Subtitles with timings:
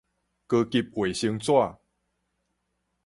[0.03, 0.05] 高級
[0.81, 1.77] 衛生紙